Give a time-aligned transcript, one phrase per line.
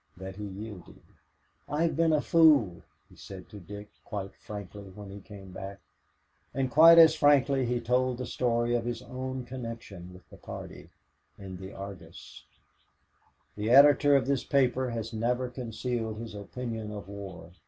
[0.17, 0.99] that he yielded.
[1.69, 5.77] "I've been a fool," he said to Dick quite frankly when he came back,
[6.55, 10.89] and quite as frankly he told the story of his own connection with the party
[11.37, 12.43] in the Argus.
[13.55, 17.51] "The editor of this paper has never concealed his opinion of war.